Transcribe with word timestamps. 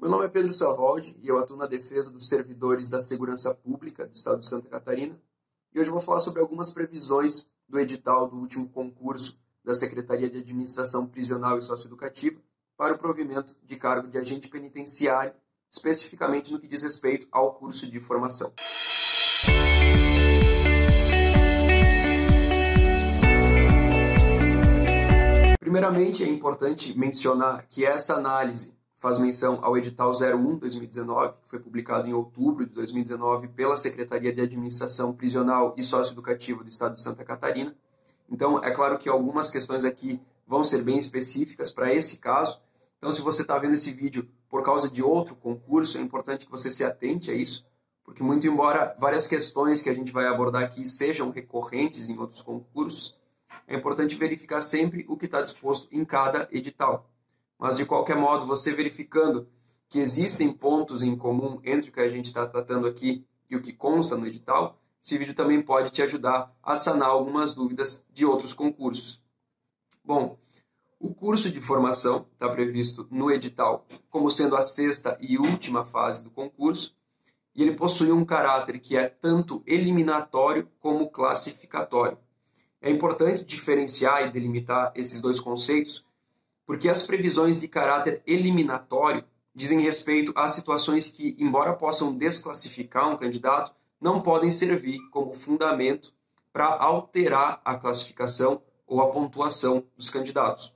Meu 0.00 0.08
nome 0.08 0.24
é 0.24 0.28
Pedro 0.28 0.50
Savoldi 0.50 1.14
e 1.20 1.28
eu 1.28 1.36
atuo 1.36 1.58
na 1.58 1.66
defesa 1.66 2.10
dos 2.10 2.26
servidores 2.26 2.88
da 2.88 3.02
segurança 3.02 3.54
pública 3.54 4.06
do 4.06 4.14
estado 4.14 4.40
de 4.40 4.48
Santa 4.48 4.66
Catarina. 4.66 5.20
E 5.74 5.78
hoje 5.78 5.90
eu 5.90 5.92
vou 5.92 6.00
falar 6.00 6.20
sobre 6.20 6.40
algumas 6.40 6.72
previsões 6.72 7.50
do 7.68 7.78
edital 7.78 8.26
do 8.26 8.36
último 8.36 8.66
concurso 8.70 9.38
da 9.62 9.74
Secretaria 9.74 10.30
de 10.30 10.38
Administração 10.38 11.06
Prisional 11.06 11.58
e 11.58 11.62
Socioeducativa 11.62 12.40
para 12.78 12.94
o 12.94 12.98
provimento 12.98 13.54
de 13.62 13.76
cargo 13.76 14.08
de 14.08 14.16
agente 14.16 14.48
penitenciário, 14.48 15.34
especificamente 15.70 16.50
no 16.50 16.58
que 16.58 16.66
diz 16.66 16.82
respeito 16.82 17.28
ao 17.30 17.56
curso 17.56 17.86
de 17.86 18.00
formação. 18.00 18.50
Primeiramente, 25.60 26.24
é 26.24 26.26
importante 26.26 26.98
mencionar 26.98 27.66
que 27.68 27.84
essa 27.84 28.14
análise 28.14 28.79
faz 29.00 29.16
menção 29.16 29.58
ao 29.62 29.78
edital 29.78 30.12
01-2019, 30.12 31.32
que 31.42 31.48
foi 31.48 31.58
publicado 31.58 32.06
em 32.06 32.12
outubro 32.12 32.66
de 32.66 32.74
2019 32.74 33.48
pela 33.48 33.74
Secretaria 33.74 34.30
de 34.30 34.42
Administração 34.42 35.14
Prisional 35.14 35.74
e 35.74 35.82
Socioeducativa 35.82 36.62
do 36.62 36.68
Estado 36.68 36.96
de 36.96 37.02
Santa 37.02 37.24
Catarina. 37.24 37.74
Então, 38.30 38.62
é 38.62 38.70
claro 38.70 38.98
que 38.98 39.08
algumas 39.08 39.50
questões 39.50 39.86
aqui 39.86 40.20
vão 40.46 40.62
ser 40.62 40.82
bem 40.82 40.98
específicas 40.98 41.70
para 41.70 41.94
esse 41.94 42.18
caso. 42.18 42.60
Então, 42.98 43.10
se 43.10 43.22
você 43.22 43.40
está 43.40 43.56
vendo 43.56 43.72
esse 43.72 43.90
vídeo 43.90 44.28
por 44.50 44.62
causa 44.62 44.90
de 44.90 45.02
outro 45.02 45.34
concurso, 45.34 45.96
é 45.96 46.02
importante 46.02 46.44
que 46.44 46.50
você 46.50 46.70
se 46.70 46.84
atente 46.84 47.30
a 47.30 47.34
isso, 47.34 47.64
porque 48.04 48.22
muito 48.22 48.46
embora 48.46 48.94
várias 48.98 49.26
questões 49.26 49.80
que 49.80 49.88
a 49.88 49.94
gente 49.94 50.12
vai 50.12 50.26
abordar 50.26 50.62
aqui 50.62 50.86
sejam 50.86 51.30
recorrentes 51.30 52.10
em 52.10 52.18
outros 52.18 52.42
concursos, 52.42 53.18
é 53.66 53.74
importante 53.74 54.14
verificar 54.14 54.60
sempre 54.60 55.06
o 55.08 55.16
que 55.16 55.24
está 55.24 55.40
disposto 55.40 55.88
em 55.90 56.04
cada 56.04 56.46
edital. 56.52 57.09
Mas, 57.60 57.76
de 57.76 57.84
qualquer 57.84 58.16
modo, 58.16 58.46
você 58.46 58.74
verificando 58.74 59.46
que 59.86 59.98
existem 59.98 60.50
pontos 60.50 61.02
em 61.02 61.14
comum 61.14 61.60
entre 61.62 61.90
o 61.90 61.92
que 61.92 62.00
a 62.00 62.08
gente 62.08 62.24
está 62.24 62.46
tratando 62.46 62.86
aqui 62.86 63.22
e 63.50 63.54
o 63.54 63.60
que 63.60 63.70
consta 63.70 64.16
no 64.16 64.26
edital, 64.26 64.80
esse 65.02 65.18
vídeo 65.18 65.34
também 65.34 65.60
pode 65.60 65.90
te 65.90 66.00
ajudar 66.00 66.56
a 66.62 66.74
sanar 66.74 67.10
algumas 67.10 67.52
dúvidas 67.52 68.06
de 68.14 68.24
outros 68.24 68.54
concursos. 68.54 69.22
Bom, 70.02 70.38
o 70.98 71.12
curso 71.12 71.50
de 71.50 71.60
formação 71.60 72.26
está 72.32 72.48
previsto 72.48 73.06
no 73.10 73.30
edital 73.30 73.86
como 74.08 74.30
sendo 74.30 74.56
a 74.56 74.62
sexta 74.62 75.18
e 75.20 75.36
última 75.36 75.84
fase 75.84 76.24
do 76.24 76.30
concurso, 76.30 76.96
e 77.54 77.62
ele 77.62 77.74
possui 77.74 78.10
um 78.10 78.24
caráter 78.24 78.78
que 78.78 78.96
é 78.96 79.06
tanto 79.06 79.62
eliminatório 79.66 80.66
como 80.80 81.10
classificatório. 81.10 82.16
É 82.80 82.88
importante 82.88 83.44
diferenciar 83.44 84.26
e 84.26 84.30
delimitar 84.30 84.92
esses 84.94 85.20
dois 85.20 85.38
conceitos 85.38 86.06
porque 86.70 86.88
as 86.88 87.02
previsões 87.02 87.62
de 87.62 87.66
caráter 87.66 88.22
eliminatório 88.24 89.24
dizem 89.52 89.80
respeito 89.80 90.32
a 90.36 90.48
situações 90.48 91.10
que, 91.10 91.34
embora 91.36 91.72
possam 91.72 92.16
desclassificar 92.16 93.10
um 93.10 93.16
candidato, 93.16 93.74
não 94.00 94.20
podem 94.20 94.52
servir 94.52 95.00
como 95.10 95.34
fundamento 95.34 96.14
para 96.52 96.66
alterar 96.66 97.60
a 97.64 97.74
classificação 97.74 98.62
ou 98.86 99.00
a 99.02 99.10
pontuação 99.10 99.84
dos 99.96 100.08
candidatos. 100.10 100.72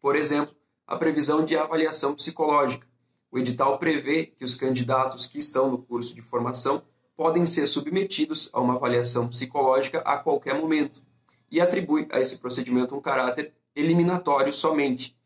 Por 0.00 0.14
exemplo, 0.14 0.54
a 0.86 0.94
previsão 0.94 1.44
de 1.44 1.56
avaliação 1.56 2.14
psicológica. 2.14 2.86
O 3.32 3.38
edital 3.40 3.80
prevê 3.80 4.26
que 4.26 4.44
os 4.44 4.54
candidatos 4.54 5.26
que 5.26 5.40
estão 5.40 5.72
no 5.72 5.78
curso 5.78 6.14
de 6.14 6.22
formação 6.22 6.84
podem 7.16 7.44
ser 7.46 7.66
submetidos 7.66 8.48
a 8.52 8.60
uma 8.60 8.76
avaliação 8.76 9.26
psicológica 9.26 9.98
a 10.02 10.18
qualquer 10.18 10.54
momento 10.54 11.02
e 11.50 11.60
atribui 11.60 12.06
a 12.12 12.20
esse 12.20 12.38
procedimento 12.38 12.94
um 12.94 13.00
caráter 13.00 13.52
eliminatório 13.80 14.52
somente. 14.52 15.16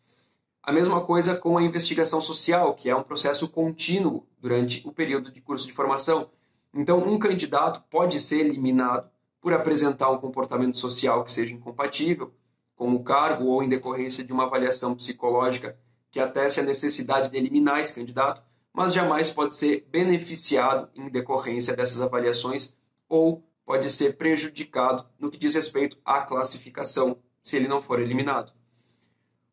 A 0.62 0.72
mesma 0.72 1.04
coisa 1.04 1.36
com 1.36 1.58
a 1.58 1.62
investigação 1.62 2.20
social, 2.20 2.74
que 2.74 2.88
é 2.88 2.96
um 2.96 3.02
processo 3.02 3.48
contínuo 3.48 4.26
durante 4.40 4.82
o 4.86 4.92
período 4.92 5.30
de 5.30 5.40
curso 5.40 5.66
de 5.66 5.72
formação. 5.72 6.30
Então, 6.72 6.98
um 6.98 7.18
candidato 7.18 7.82
pode 7.90 8.18
ser 8.18 8.46
eliminado 8.46 9.10
por 9.40 9.52
apresentar 9.52 10.10
um 10.10 10.18
comportamento 10.18 10.78
social 10.78 11.22
que 11.22 11.30
seja 11.30 11.52
incompatível 11.52 12.32
com 12.74 12.94
o 12.94 13.04
cargo 13.04 13.44
ou 13.44 13.62
em 13.62 13.68
decorrência 13.68 14.24
de 14.24 14.32
uma 14.32 14.44
avaliação 14.44 14.94
psicológica 14.94 15.78
que 16.10 16.18
ateste 16.18 16.60
a 16.60 16.64
necessidade 16.64 17.30
de 17.30 17.36
eliminar 17.36 17.80
esse 17.80 17.94
candidato, 17.94 18.42
mas 18.72 18.94
jamais 18.94 19.30
pode 19.30 19.54
ser 19.54 19.86
beneficiado 19.90 20.88
em 20.94 21.08
decorrência 21.08 21.76
dessas 21.76 22.00
avaliações 22.00 22.74
ou 23.08 23.44
pode 23.66 23.90
ser 23.90 24.16
prejudicado 24.16 25.06
no 25.18 25.30
que 25.30 25.38
diz 25.38 25.54
respeito 25.54 25.98
à 26.04 26.22
classificação 26.22 27.18
se 27.44 27.56
ele 27.56 27.68
não 27.68 27.82
for 27.82 28.00
eliminado. 28.00 28.52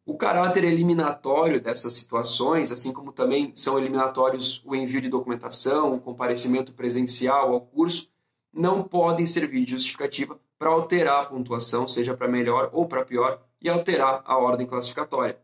O 0.05 0.17
caráter 0.17 0.63
eliminatório 0.63 1.61
dessas 1.61 1.93
situações, 1.93 2.71
assim 2.71 2.91
como 2.91 3.11
também 3.11 3.51
são 3.53 3.77
eliminatórios 3.77 4.63
o 4.65 4.73
envio 4.73 5.01
de 5.01 5.09
documentação, 5.09 5.93
o 5.93 6.01
comparecimento 6.01 6.73
presencial 6.73 7.53
ao 7.53 7.61
curso, 7.61 8.09
não 8.51 8.81
podem 8.81 9.25
servir 9.25 9.63
de 9.63 9.71
justificativa 9.71 10.39
para 10.57 10.69
alterar 10.69 11.21
a 11.21 11.25
pontuação, 11.25 11.87
seja 11.87 12.15
para 12.15 12.27
melhor 12.27 12.69
ou 12.73 12.87
para 12.87 13.05
pior, 13.05 13.41
e 13.61 13.69
alterar 13.69 14.23
a 14.25 14.37
ordem 14.37 14.65
classificatória. 14.65 15.37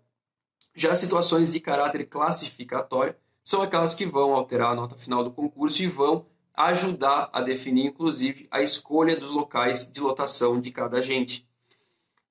Já 0.73 0.95
situações 0.95 1.53
de 1.53 1.59
caráter 1.59 2.05
classificatório 2.05 3.15
são 3.43 3.61
aquelas 3.61 3.93
que 3.93 4.05
vão 4.05 4.33
alterar 4.33 4.71
a 4.71 4.75
nota 4.75 4.95
final 4.95 5.23
do 5.23 5.31
concurso 5.31 5.81
e 5.83 5.87
vão 5.87 6.25
ajudar 6.53 7.29
a 7.31 7.41
definir, 7.41 7.85
inclusive, 7.85 8.47
a 8.49 8.61
escolha 8.61 9.15
dos 9.15 9.29
locais 9.29 9.91
de 9.91 9.99
lotação 9.99 10.59
de 10.59 10.71
cada 10.71 10.97
agente. 10.97 11.46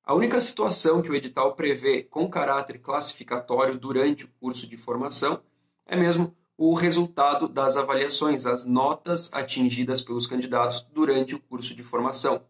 A 0.06 0.14
única 0.14 0.40
situação 0.40 1.02
que 1.02 1.10
o 1.10 1.16
edital 1.16 1.56
prevê 1.56 2.04
com 2.04 2.30
caráter 2.30 2.78
classificatório 2.78 3.76
durante 3.76 4.24
o 4.24 4.30
curso 4.38 4.64
de 4.68 4.76
formação 4.76 5.42
é 5.84 5.96
mesmo 5.96 6.32
o 6.56 6.74
resultado 6.74 7.48
das 7.48 7.76
avaliações, 7.76 8.46
as 8.46 8.64
notas 8.64 9.34
atingidas 9.34 10.00
pelos 10.00 10.28
candidatos 10.28 10.86
durante 10.92 11.34
o 11.34 11.40
curso 11.40 11.74
de 11.74 11.82
formação. 11.82 12.40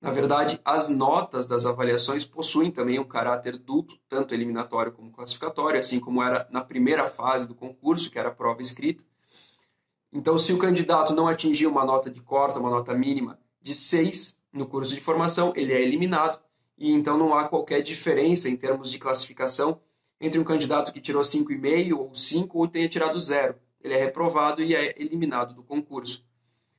Na 0.00 0.10
verdade, 0.10 0.62
as 0.64 0.88
notas 0.88 1.46
das 1.46 1.66
avaliações 1.66 2.24
possuem 2.24 2.70
também 2.70 2.98
um 2.98 3.04
caráter 3.04 3.58
duplo, 3.58 3.98
tanto 4.08 4.32
eliminatório 4.32 4.90
como 4.90 5.12
classificatório, 5.12 5.78
assim 5.78 6.00
como 6.00 6.22
era 6.22 6.48
na 6.50 6.62
primeira 6.62 7.06
fase 7.06 7.46
do 7.46 7.54
concurso, 7.54 8.10
que 8.10 8.18
era 8.18 8.30
a 8.30 8.34
prova 8.34 8.62
escrita. 8.62 9.04
Então, 10.10 10.38
se 10.38 10.54
o 10.54 10.58
candidato 10.58 11.12
não 11.12 11.28
atingir 11.28 11.66
uma 11.66 11.84
nota 11.84 12.08
de 12.08 12.22
corta, 12.22 12.58
uma 12.58 12.70
nota 12.70 12.94
mínima 12.94 13.38
de 13.60 13.74
6 13.74 14.38
no 14.50 14.66
curso 14.66 14.94
de 14.94 15.02
formação, 15.02 15.52
ele 15.54 15.74
é 15.74 15.82
eliminado 15.82 16.47
e 16.78 16.92
então 16.92 17.18
não 17.18 17.34
há 17.34 17.48
qualquer 17.48 17.82
diferença 17.82 18.48
em 18.48 18.56
termos 18.56 18.90
de 18.90 18.98
classificação 18.98 19.80
entre 20.20 20.38
um 20.38 20.44
candidato 20.44 20.92
que 20.92 21.00
tirou 21.00 21.22
5,5 21.22 21.98
ou 21.98 22.14
5 22.14 22.58
ou 22.58 22.68
tenha 22.68 22.88
tirado 22.88 23.18
zero. 23.18 23.56
Ele 23.82 23.94
é 23.94 23.98
reprovado 23.98 24.62
e 24.62 24.74
é 24.74 24.94
eliminado 25.00 25.54
do 25.54 25.62
concurso. 25.62 26.24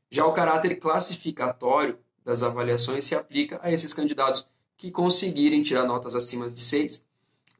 Já 0.10 0.26
o 0.26 0.34
caráter 0.34 0.76
classificatório 0.76 1.98
das 2.24 2.44
avaliações 2.44 3.06
se 3.06 3.16
aplica 3.16 3.60
a 3.62 3.72
esses 3.72 3.94
candidatos 3.94 4.48
que 4.78 4.92
conseguirem 4.92 5.62
tirar 5.62 5.86
notas 5.86 6.16
acima 6.16 6.48
de 6.48 6.60
6. 6.60 6.98
Uh, 7.00 7.04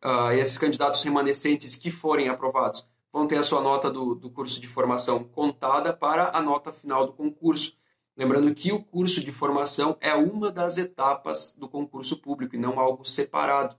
ah, 0.02 0.36
esses 0.36 0.58
candidatos 0.58 1.04
remanescentes 1.04 1.76
que 1.76 1.92
forem 1.92 2.30
aprovados 2.30 2.88
vão 3.12 3.28
ter 3.28 3.38
a 3.38 3.44
sua 3.44 3.62
nota 3.62 3.92
do, 3.92 4.16
do 4.16 4.30
curso 4.30 4.62
de 4.62 4.68
formação 4.68 5.24
contada 5.24 5.92
para 5.92 6.36
a 6.36 6.42
nota 6.42 6.72
final 6.72 7.06
do 7.06 7.14
concurso. 7.14 7.78
Lembrando 8.20 8.54
que 8.54 8.74
o 8.74 8.84
curso 8.84 9.22
de 9.22 9.32
formação 9.32 9.96
é 10.02 10.14
uma 10.14 10.52
das 10.52 10.78
etapas 10.78 11.56
do 11.58 11.70
concurso 11.70 12.18
público 12.18 12.54
e 12.54 12.60
não 12.60 12.78
algo 12.78 13.06
separado. 13.06 13.78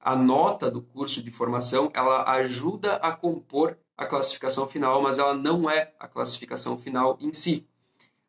A 0.00 0.16
nota 0.16 0.70
do 0.70 0.80
curso 0.80 1.22
de 1.22 1.30
formação, 1.30 1.90
ela 1.92 2.24
ajuda 2.36 2.94
a 2.94 3.12
compor 3.12 3.76
a 3.94 4.06
classificação 4.06 4.66
final, 4.66 5.02
mas 5.02 5.18
ela 5.18 5.34
não 5.34 5.68
é 5.68 5.92
a 6.00 6.08
classificação 6.08 6.78
final 6.78 7.18
em 7.20 7.34
si. 7.34 7.68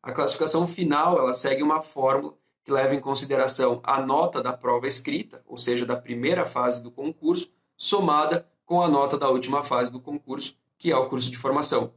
A 0.04 0.12
classificação 0.12 0.68
final, 0.68 1.18
ela 1.18 1.34
segue 1.34 1.64
uma 1.64 1.82
fórmula 1.82 2.34
que 2.66 2.72
leva 2.74 2.94
em 2.94 3.00
consideração 3.00 3.80
a 3.86 4.02
nota 4.02 4.44
da 4.44 4.52
prova 4.52 4.86
escrita, 4.86 5.42
ou 5.48 5.58
seja, 5.58 5.86
da 5.86 5.96
primeira 5.96 6.46
fase 6.46 6.84
do 6.84 6.92
concurso, 6.92 7.54
somada 7.78 8.46
com 8.66 8.82
a 8.82 8.90
nota 8.90 9.18
da 9.18 9.30
última 9.30 9.64
fase 9.64 9.94
do 9.94 10.02
concurso, 10.02 10.58
que 10.78 10.92
é 10.92 10.98
o 10.98 11.08
curso 11.08 11.32
de 11.32 11.38
formação. 11.38 11.94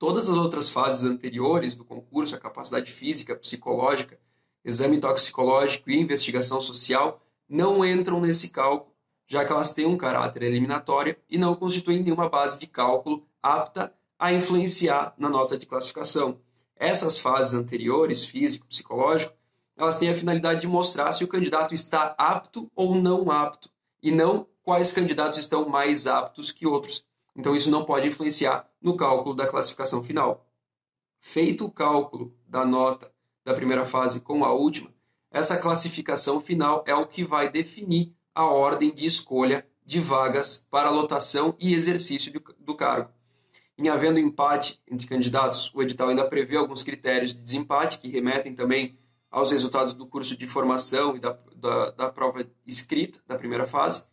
Todas 0.00 0.30
as 0.30 0.34
outras 0.34 0.70
fases 0.70 1.04
anteriores 1.04 1.76
do 1.76 1.84
concurso, 1.84 2.34
a 2.34 2.38
capacidade 2.38 2.90
física, 2.90 3.36
psicológica, 3.36 4.18
exame 4.64 4.98
toxicológico 4.98 5.90
e 5.90 6.00
investigação 6.00 6.58
social, 6.58 7.20
não 7.46 7.84
entram 7.84 8.18
nesse 8.18 8.48
cálculo, 8.48 8.94
já 9.26 9.44
que 9.44 9.52
elas 9.52 9.74
têm 9.74 9.84
um 9.84 9.98
caráter 9.98 10.44
eliminatório 10.44 11.14
e 11.28 11.36
não 11.36 11.54
constituem 11.54 12.02
nenhuma 12.02 12.30
base 12.30 12.58
de 12.58 12.66
cálculo 12.66 13.26
apta 13.42 13.92
a 14.18 14.32
influenciar 14.32 15.12
na 15.18 15.28
nota 15.28 15.58
de 15.58 15.66
classificação. 15.66 16.40
Essas 16.74 17.18
fases 17.18 17.52
anteriores, 17.52 18.24
físico, 18.24 18.66
psicológico, 18.68 19.34
elas 19.76 19.98
têm 19.98 20.08
a 20.08 20.16
finalidade 20.16 20.62
de 20.62 20.66
mostrar 20.66 21.12
se 21.12 21.24
o 21.24 21.28
candidato 21.28 21.74
está 21.74 22.14
apto 22.16 22.72
ou 22.74 22.94
não 22.94 23.30
apto, 23.30 23.68
e 24.02 24.10
não 24.10 24.46
quais 24.62 24.92
candidatos 24.92 25.36
estão 25.36 25.68
mais 25.68 26.06
aptos 26.06 26.50
que 26.50 26.66
outros. 26.66 27.04
Então, 27.36 27.54
isso 27.54 27.70
não 27.70 27.84
pode 27.84 28.06
influenciar 28.06 28.68
no 28.80 28.96
cálculo 28.96 29.34
da 29.34 29.46
classificação 29.46 30.02
final. 30.02 30.46
Feito 31.18 31.66
o 31.66 31.70
cálculo 31.70 32.34
da 32.46 32.64
nota 32.64 33.12
da 33.44 33.54
primeira 33.54 33.86
fase 33.86 34.20
com 34.20 34.44
a 34.44 34.52
última, 34.52 34.92
essa 35.30 35.58
classificação 35.58 36.40
final 36.40 36.82
é 36.86 36.94
o 36.94 37.06
que 37.06 37.22
vai 37.22 37.48
definir 37.48 38.14
a 38.34 38.44
ordem 38.44 38.92
de 38.92 39.06
escolha 39.06 39.66
de 39.84 40.00
vagas 40.00 40.66
para 40.70 40.90
lotação 40.90 41.54
e 41.58 41.74
exercício 41.74 42.32
do, 42.58 42.74
cargo. 42.74 43.10
Em 43.78 43.88
havendo 43.88 44.18
empate 44.18 44.80
entre 44.90 45.06
candidatos, 45.06 45.72
o 45.74 45.82
edital 45.82 46.08
ainda 46.08 46.28
prevê 46.28 46.56
alguns 46.56 46.82
critérios 46.82 47.34
de 47.34 47.40
desempate 47.40 47.98
que 47.98 48.08
remetem 48.08 48.54
também 48.54 48.94
aos 49.30 49.52
resultados 49.52 49.94
do 49.94 50.06
curso 50.06 50.36
de 50.36 50.48
formação 50.48 51.16
e 51.16 51.20
da, 51.20 51.38
da, 51.56 51.90
da 51.90 52.08
prova 52.10 52.44
escrita 52.66 53.20
da 53.26 53.38
primeira 53.38 53.66
fase. 53.66 54.08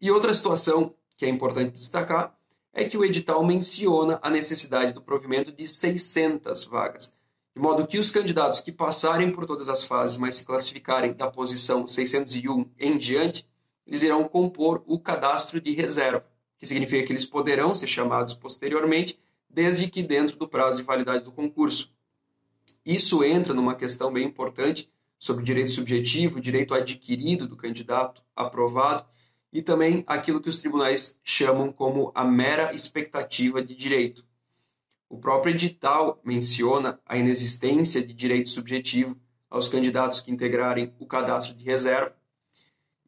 E 0.00 0.10
outra 0.10 0.32
situação 0.34 0.94
que 1.16 1.24
é 1.24 1.28
importante 1.28 1.72
destacar 1.72 2.36
é 2.72 2.84
que 2.84 2.98
o 2.98 3.04
edital 3.04 3.42
menciona 3.42 4.18
a 4.22 4.28
necessidade 4.28 4.92
do 4.92 5.00
provimento 5.00 5.50
de 5.50 5.66
600 5.66 6.64
vagas, 6.64 7.18
de 7.54 7.62
modo 7.62 7.86
que 7.86 7.98
os 7.98 8.10
candidatos 8.10 8.60
que 8.60 8.70
passarem 8.70 9.32
por 9.32 9.46
todas 9.46 9.70
as 9.70 9.82
fases, 9.82 10.18
mas 10.18 10.34
se 10.34 10.44
classificarem 10.44 11.14
da 11.14 11.30
posição 11.30 11.88
601 11.88 12.70
em 12.78 12.98
diante, 12.98 13.48
eles 13.86 14.02
irão 14.02 14.24
compor 14.24 14.82
o 14.86 15.00
cadastro 15.00 15.58
de 15.58 15.72
reserva, 15.72 16.26
que 16.58 16.66
significa 16.66 17.06
que 17.06 17.12
eles 17.12 17.24
poderão 17.24 17.74
ser 17.74 17.86
chamados 17.86 18.34
posteriormente, 18.34 19.18
desde 19.48 19.88
que 19.88 20.02
dentro 20.02 20.36
do 20.36 20.46
prazo 20.46 20.78
de 20.78 20.82
validade 20.82 21.24
do 21.24 21.32
concurso. 21.32 21.94
Isso 22.84 23.24
entra 23.24 23.54
numa 23.54 23.74
questão 23.74 24.12
bem 24.12 24.26
importante 24.26 24.90
sobre 25.18 25.42
direito 25.42 25.70
subjetivo, 25.70 26.40
direito 26.40 26.74
adquirido 26.74 27.48
do 27.48 27.56
candidato 27.56 28.22
aprovado 28.34 29.06
e 29.56 29.62
também 29.62 30.04
aquilo 30.06 30.38
que 30.38 30.50
os 30.50 30.60
tribunais 30.60 31.18
chamam 31.24 31.72
como 31.72 32.12
a 32.14 32.22
mera 32.22 32.74
expectativa 32.74 33.62
de 33.62 33.74
direito. 33.74 34.22
O 35.08 35.16
próprio 35.16 35.54
edital 35.54 36.20
menciona 36.22 37.00
a 37.06 37.16
inexistência 37.16 38.06
de 38.06 38.12
direito 38.12 38.50
subjetivo 38.50 39.18
aos 39.48 39.66
candidatos 39.66 40.20
que 40.20 40.30
integrarem 40.30 40.94
o 40.98 41.06
cadastro 41.06 41.54
de 41.54 41.64
reserva, 41.64 42.14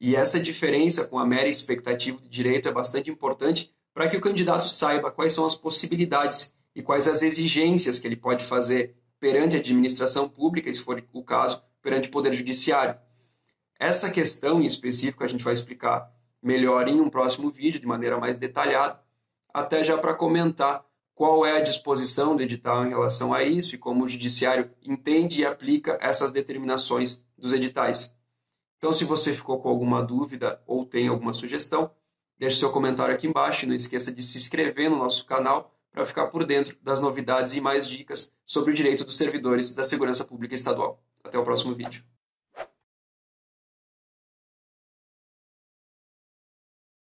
e 0.00 0.16
essa 0.16 0.40
diferença 0.40 1.06
com 1.06 1.18
a 1.18 1.26
mera 1.26 1.50
expectativa 1.50 2.18
de 2.18 2.30
direito 2.30 2.66
é 2.66 2.72
bastante 2.72 3.10
importante 3.10 3.70
para 3.92 4.08
que 4.08 4.16
o 4.16 4.20
candidato 4.20 4.70
saiba 4.70 5.10
quais 5.10 5.34
são 5.34 5.44
as 5.44 5.54
possibilidades 5.54 6.56
e 6.74 6.80
quais 6.80 7.06
as 7.06 7.20
exigências 7.20 7.98
que 7.98 8.08
ele 8.08 8.16
pode 8.16 8.42
fazer 8.42 8.96
perante 9.20 9.54
a 9.54 9.58
administração 9.58 10.26
pública, 10.26 10.72
se 10.72 10.80
for 10.80 11.04
o 11.12 11.22
caso, 11.22 11.62
perante 11.82 12.08
o 12.08 12.10
Poder 12.10 12.32
Judiciário. 12.32 12.98
Essa 13.78 14.10
questão 14.10 14.62
em 14.62 14.66
específico 14.66 15.22
a 15.22 15.28
gente 15.28 15.44
vai 15.44 15.52
explicar 15.52 16.16
melhor 16.42 16.88
em 16.88 17.00
um 17.00 17.10
próximo 17.10 17.50
vídeo, 17.50 17.80
de 17.80 17.86
maneira 17.86 18.18
mais 18.18 18.38
detalhada, 18.38 19.00
até 19.52 19.82
já 19.82 19.98
para 19.98 20.14
comentar 20.14 20.84
qual 21.14 21.44
é 21.44 21.56
a 21.56 21.60
disposição 21.60 22.36
do 22.36 22.42
edital 22.42 22.86
em 22.86 22.90
relação 22.90 23.34
a 23.34 23.42
isso 23.42 23.74
e 23.74 23.78
como 23.78 24.04
o 24.04 24.08
Judiciário 24.08 24.70
entende 24.82 25.40
e 25.40 25.44
aplica 25.44 25.98
essas 26.00 26.30
determinações 26.30 27.26
dos 27.36 27.52
editais. 27.52 28.16
Então, 28.76 28.92
se 28.92 29.04
você 29.04 29.32
ficou 29.32 29.60
com 29.60 29.68
alguma 29.68 30.00
dúvida 30.00 30.62
ou 30.64 30.86
tem 30.86 31.08
alguma 31.08 31.34
sugestão, 31.34 31.90
deixe 32.38 32.58
seu 32.58 32.70
comentário 32.70 33.12
aqui 33.12 33.26
embaixo 33.26 33.64
e 33.64 33.68
não 33.68 33.74
esqueça 33.74 34.14
de 34.14 34.22
se 34.22 34.38
inscrever 34.38 34.88
no 34.88 34.96
nosso 34.96 35.26
canal 35.26 35.74
para 35.90 36.06
ficar 36.06 36.28
por 36.28 36.44
dentro 36.46 36.76
das 36.80 37.00
novidades 37.00 37.54
e 37.54 37.60
mais 37.60 37.88
dicas 37.88 38.32
sobre 38.46 38.70
o 38.70 38.74
direito 38.74 39.04
dos 39.04 39.16
servidores 39.16 39.74
da 39.74 39.82
segurança 39.82 40.24
pública 40.24 40.54
estadual. 40.54 41.02
Até 41.24 41.36
o 41.36 41.44
próximo 41.44 41.74
vídeo. 41.74 42.04